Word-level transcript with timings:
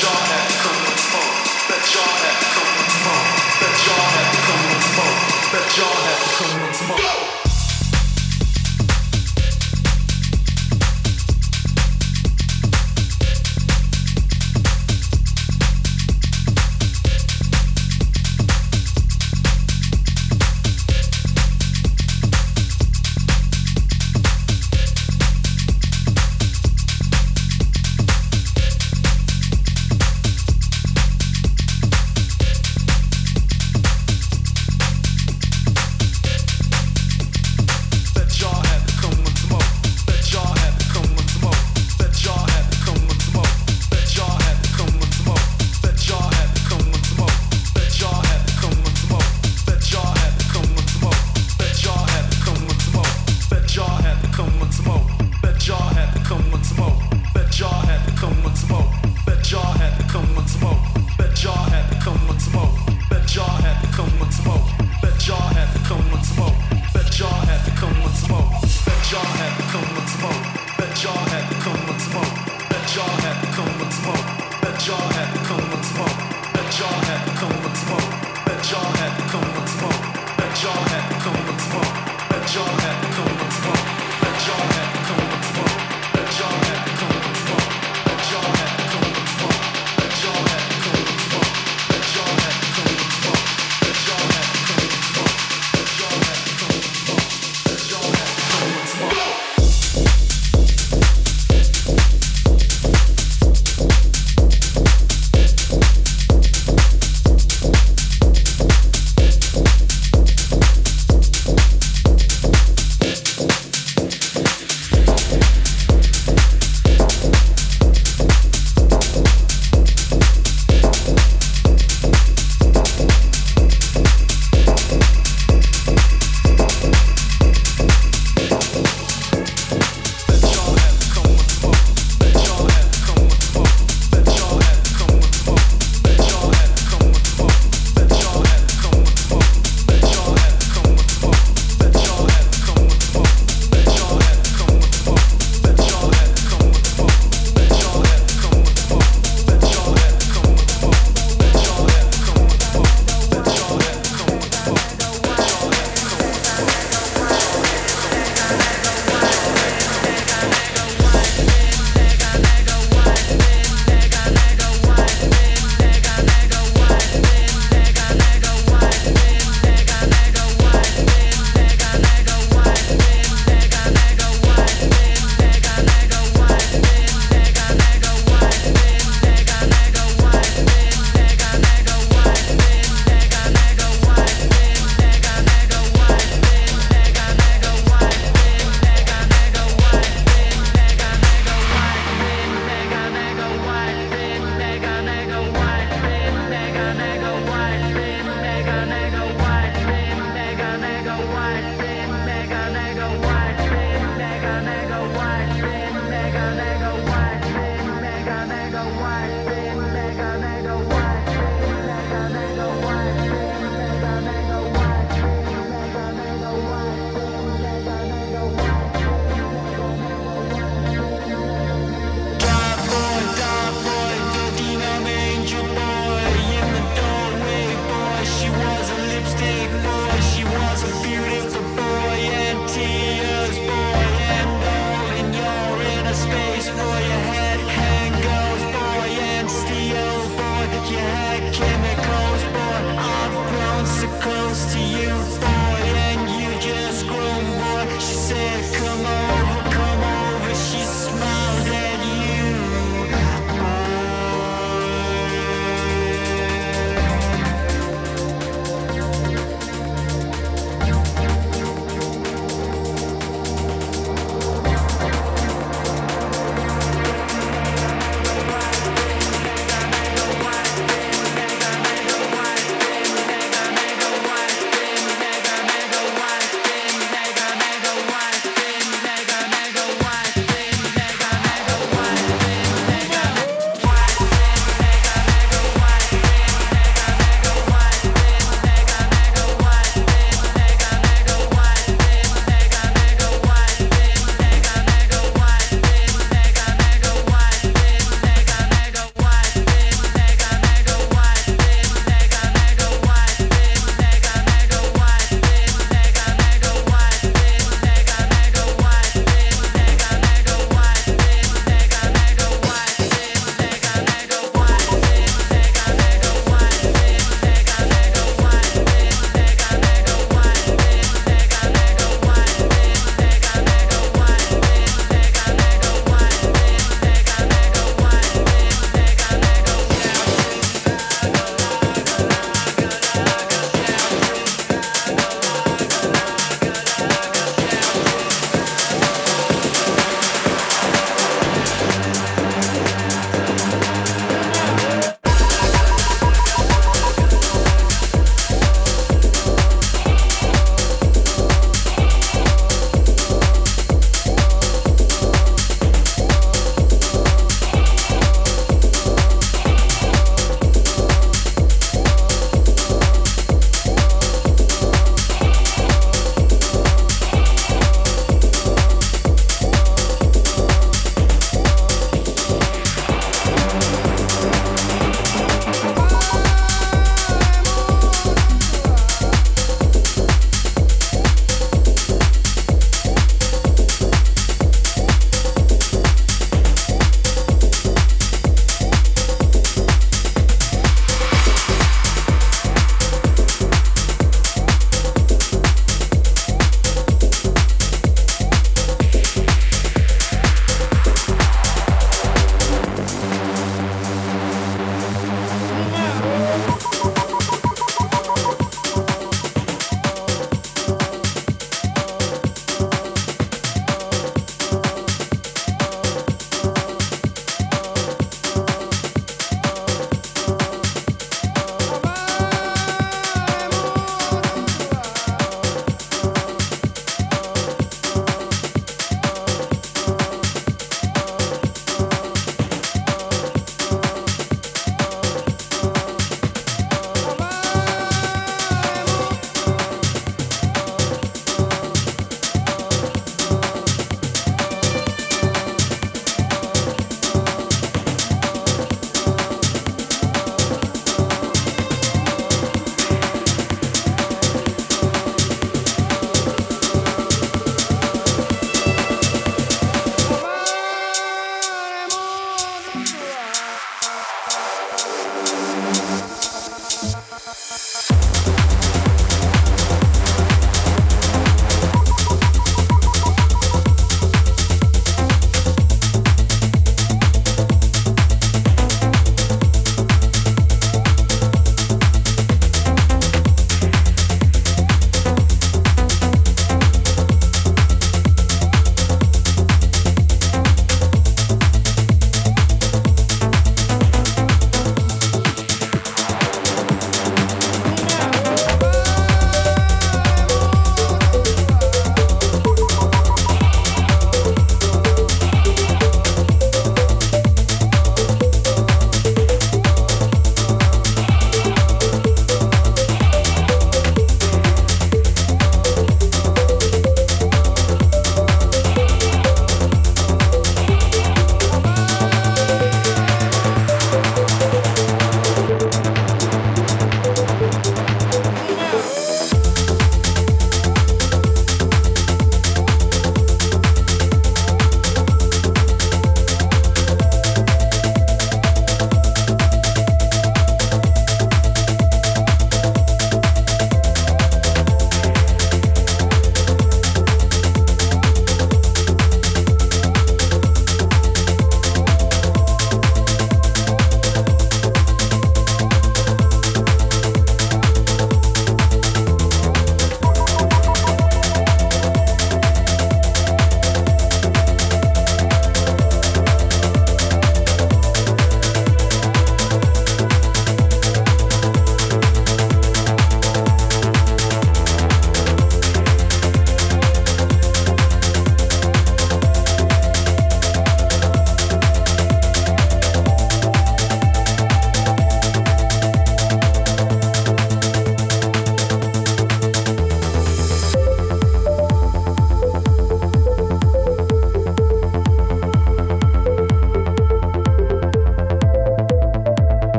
shot 0.00 0.30
at 0.30 0.57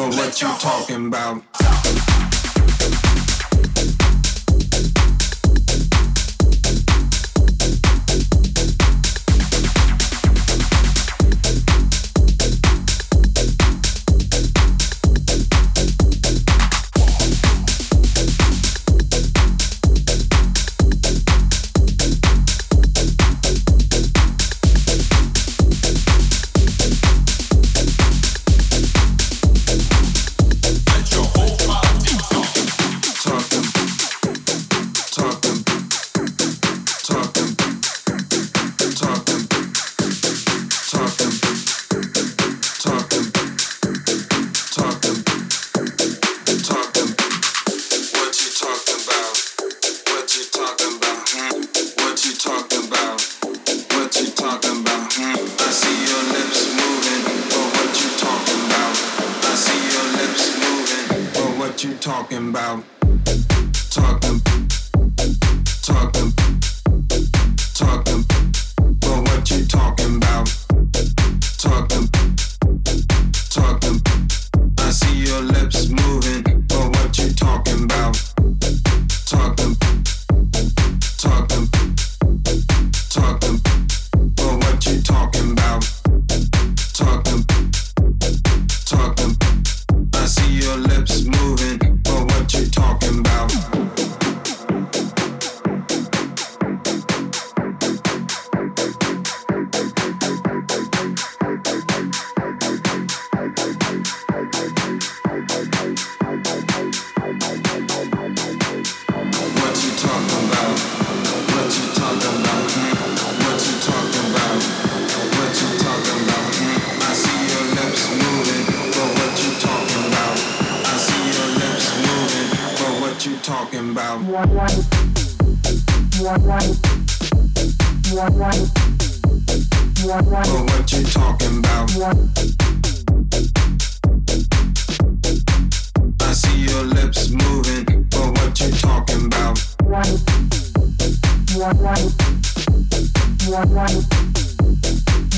Well, 0.00 0.08
what 0.12 0.40
you 0.40 0.48
talking 0.48 1.08
about? 1.08 1.49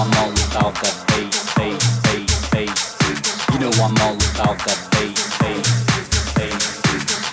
I'm 0.00 0.08
all 0.16 0.32
about 0.32 0.72
that 0.80 0.96
bass, 1.12 1.36
bass, 1.56 2.00
bass, 2.00 2.48
bass. 2.48 2.96
You 3.52 3.58
know 3.60 3.68
I'm 3.84 3.92
all 4.00 4.16
about 4.16 4.56
that 4.64 4.80
bass, 4.96 5.28
bass, 5.36 5.68
bass. 6.32 6.64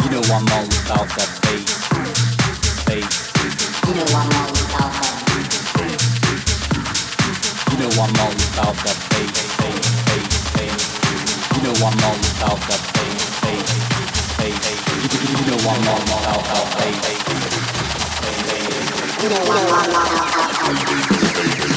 You 0.03 0.09
know 0.11 0.19
I'm 0.27 0.43
all 0.51 0.67
about 0.67 1.07
that 1.15 1.31
bass, 1.47 1.63
bass. 2.83 3.31
You 3.87 3.93
know 3.95 4.03
I'm 4.03 4.35
all 4.35 4.51
about 8.35 8.75
that 8.83 8.99
bass, 9.15 9.31
bass, 9.63 9.87
bass, 10.03 10.35
bass. 10.51 10.83
You 11.55 11.63
know 11.63 11.71
I'm 11.71 12.03
all 12.03 12.19
about 12.35 12.59
that 12.67 12.83
bass, 12.99 13.23
bass, 13.47 13.71
bass. 14.35 14.75
You 15.23 15.47
know 15.47 15.71
I'm 15.71 15.87
all 15.87 16.03
about 16.03 16.43
that 16.51 16.67
bass. 16.75 16.99
Bass. 21.63 21.76